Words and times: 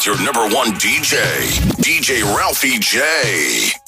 with 0.00 0.06
your 0.06 0.24
number 0.24 0.54
one 0.54 0.68
DJ, 0.74 1.18
DJ 1.82 2.22
Ralphie 2.22 2.78
J. 2.78 3.79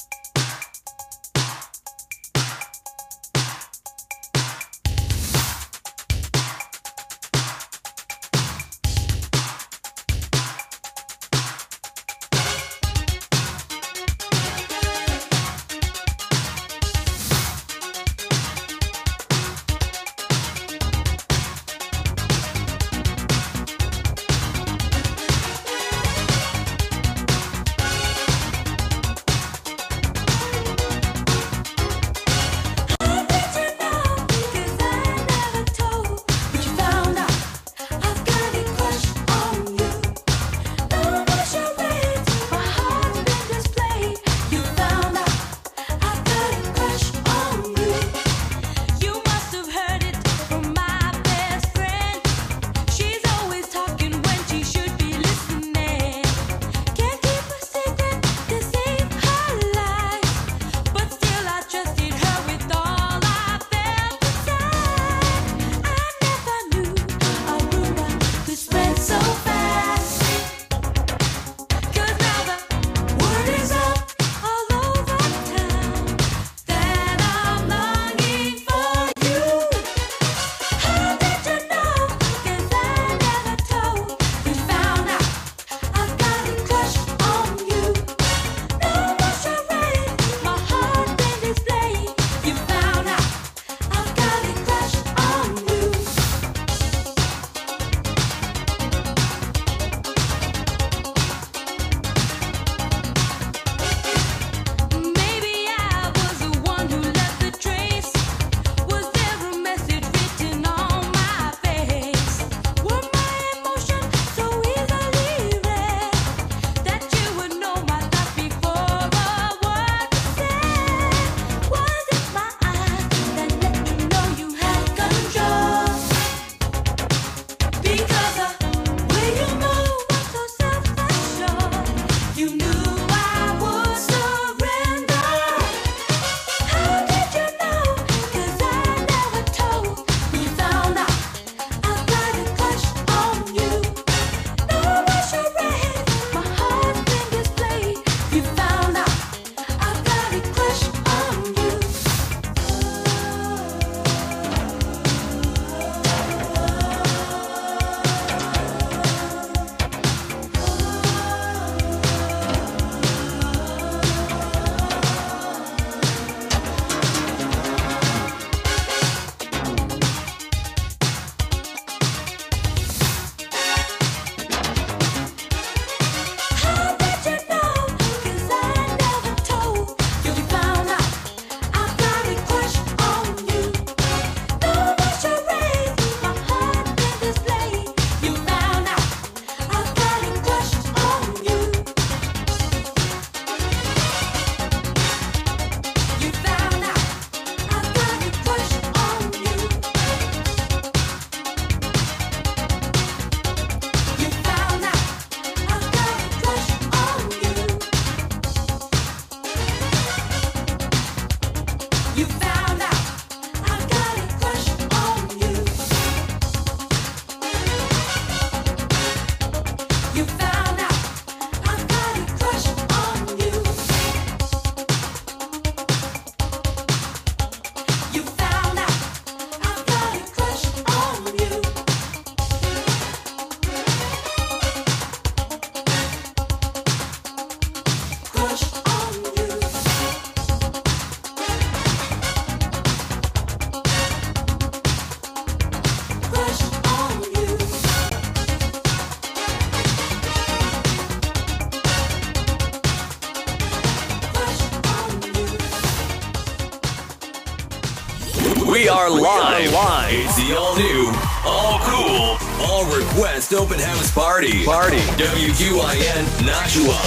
Open 263.53 263.79
House 263.79 264.11
Party. 264.11 264.65
Party. 264.65 264.97
WQIN 264.97 266.45
Nashua. 266.45 266.99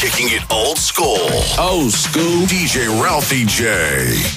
Kicking 0.00 0.36
it 0.36 0.42
old 0.50 0.76
school. 0.76 1.30
Old 1.58 1.92
school. 1.92 2.46
DJ 2.46 2.88
Ralphie 3.00 3.44
J. 3.46 4.33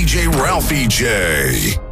DJ 0.00 0.34
Ralphie 0.34 0.88
J. 0.88 1.89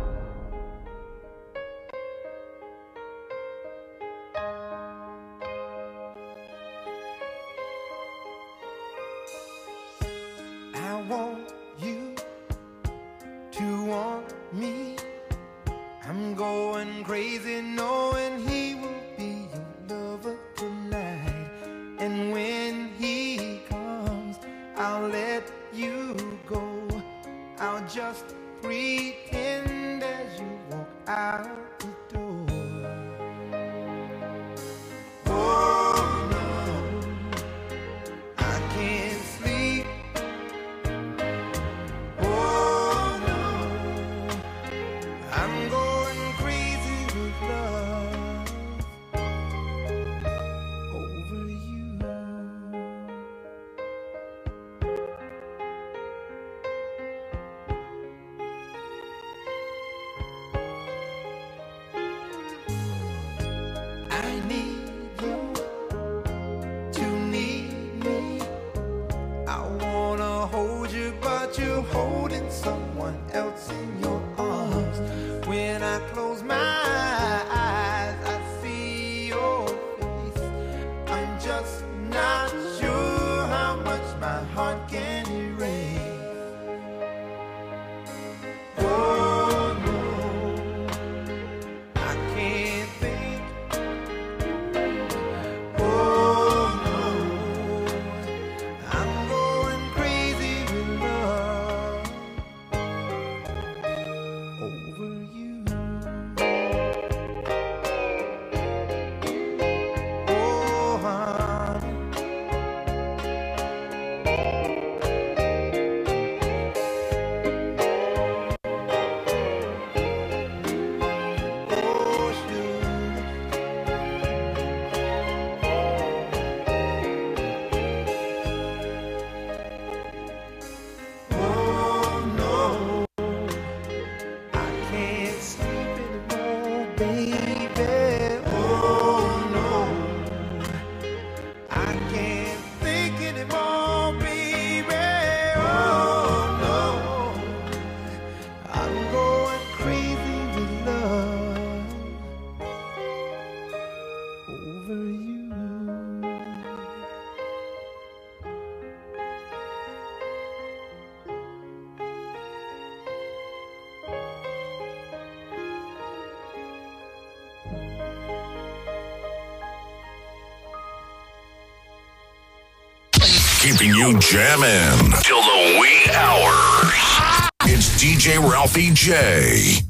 keeping 173.58 173.92
you 173.92 174.16
jamming 174.20 175.12
till 175.24 175.42
the 175.42 175.78
wee 175.80 176.14
hours. 176.14 177.50
It's 177.64 178.00
DJ 178.00 178.38
Ralphie 178.38 178.90
J. 178.92 179.87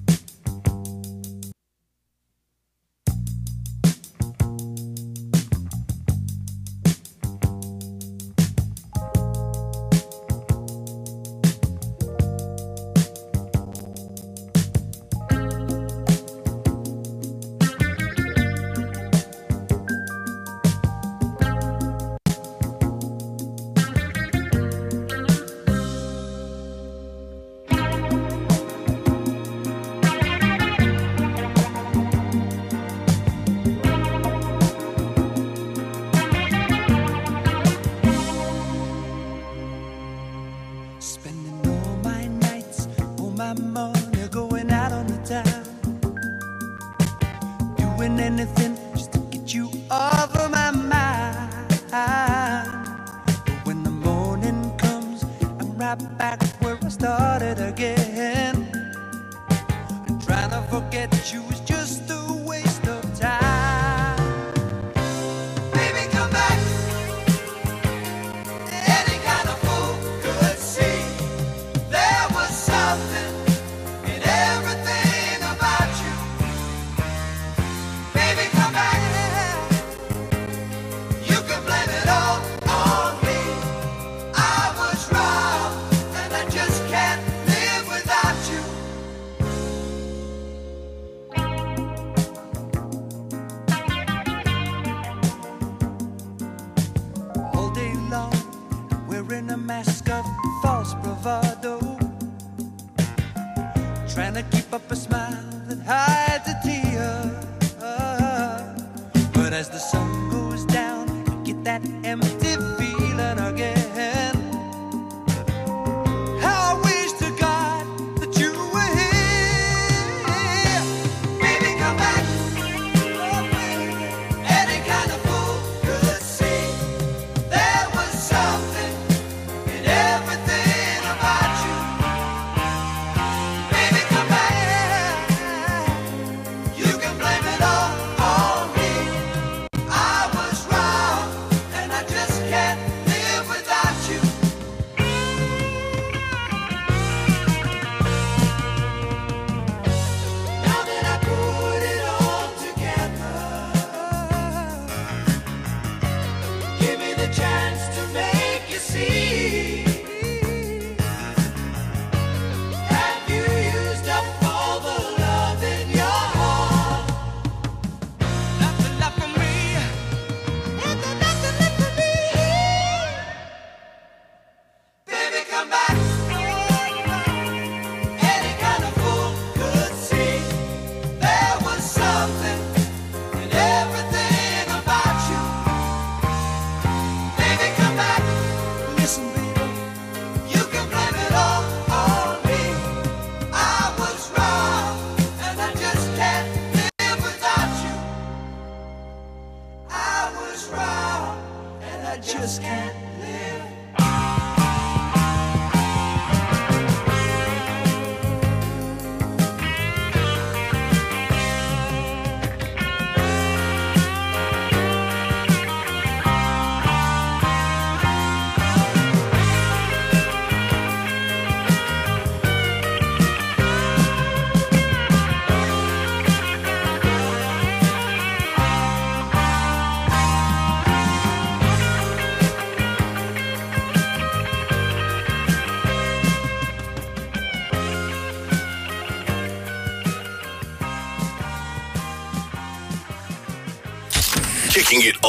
that 111.68 111.82
empty 112.02 112.37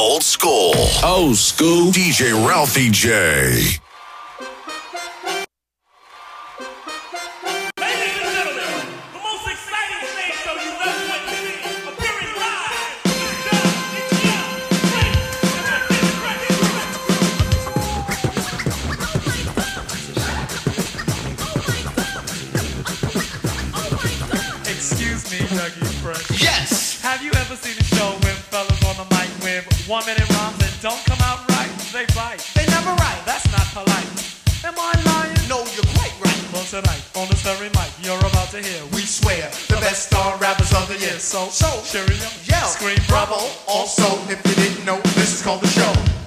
Old 0.00 0.22
school. 0.22 0.72
Old 1.04 1.36
school. 1.36 1.92
DJ 1.92 2.32
Ralphie 2.32 2.88
J. 2.90 3.80
rappers 40.60 41.02
of. 41.02 41.20
So, 41.20 41.48
so, 41.48 41.82
cheerio, 41.84 42.28
yeah, 42.44 42.64
scream 42.64 42.98
bravo. 43.08 43.36
Also, 43.68 44.04
if 44.30 44.40
you 44.46 44.54
didn't 44.54 44.84
know, 44.84 45.00
this 45.14 45.34
is 45.34 45.42
called 45.42 45.60
the 45.60 45.68
show. 45.68 46.19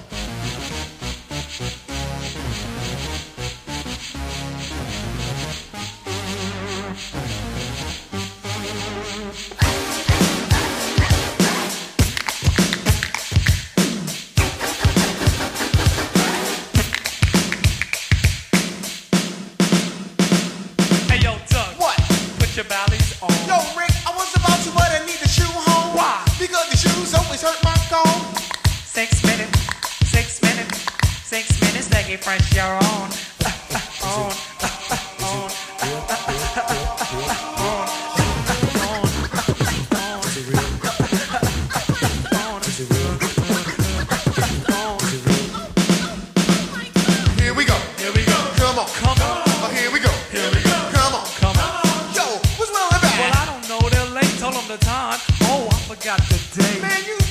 the 54.78 54.84
time. 54.84 55.18
Oh, 55.42 55.68
I 55.70 55.78
forgot 55.86 56.18
the 56.28 56.60
day. 56.60 56.80
Man, 56.80 57.04
you 57.06 57.23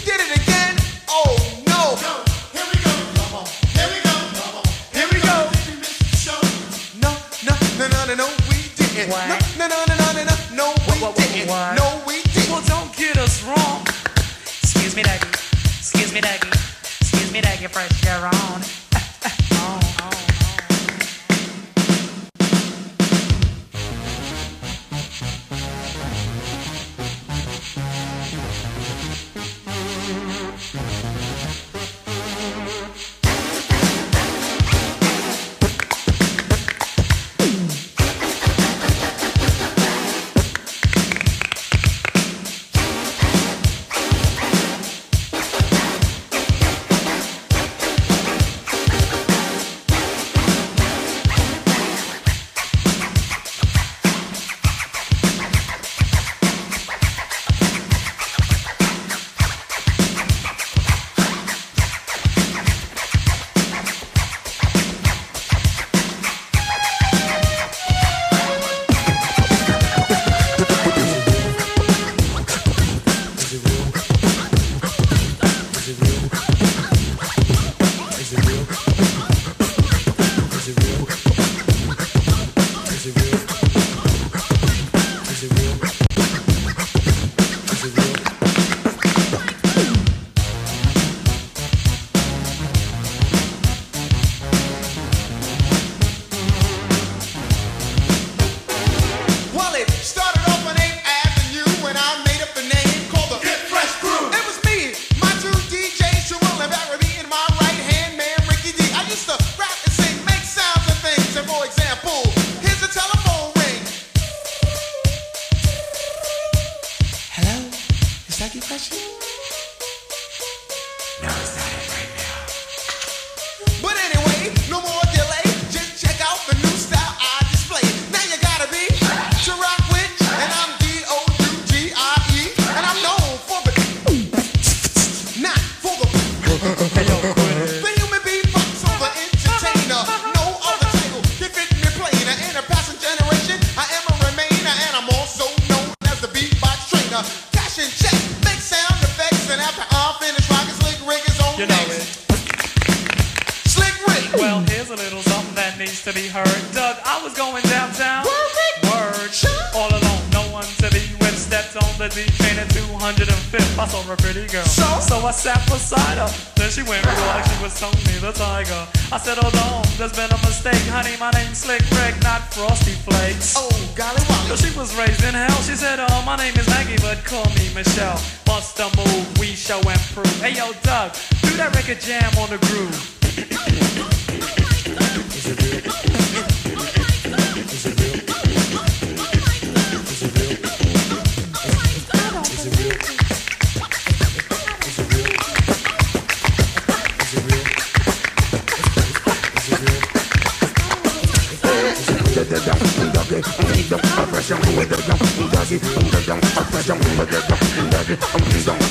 honey, 170.94 171.18
my 171.18 171.32
name's 171.32 171.58
Slick 171.58 171.82
Rick, 171.98 172.22
not 172.22 172.54
Frosty 172.54 172.92
Flakes. 172.92 173.56
Oh, 173.58 173.74
golly, 173.96 174.22
wow. 174.30 174.56
She 174.56 174.70
was 174.78 174.96
raised 174.96 175.24
in 175.26 175.34
hell. 175.34 175.62
She 175.64 175.74
said, 175.74 175.98
oh, 176.00 176.24
my 176.24 176.38
name 176.38 176.54
is 176.56 176.68
Maggie, 176.68 177.02
but 177.02 177.18
call 177.26 177.50
me 177.58 177.74
Michelle. 177.74 178.22
Bust 178.46 178.80
a 178.80 178.88
move, 178.96 179.26
we 179.40 179.48
shall 179.58 179.82
improve. 179.82 180.40
Hey, 180.40 180.54
yo, 180.54 180.72
Doug, 180.84 181.14
do 181.42 181.58
that 181.58 181.74
record 181.76 182.00
jam 182.00 182.30
on 182.38 182.50
the 182.52 182.60
groove. 182.70 183.83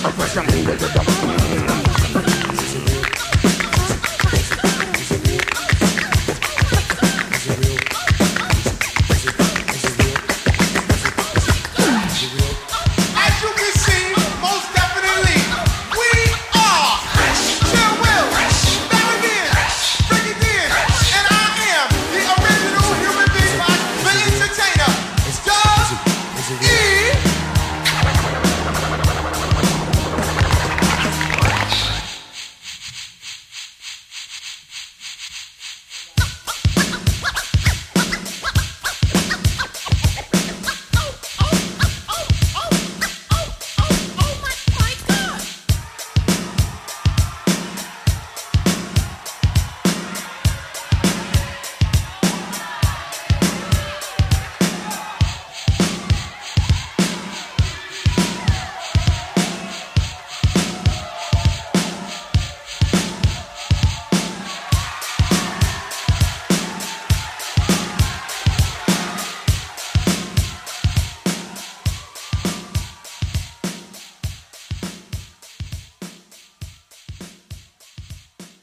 Oppression, 0.05 1.21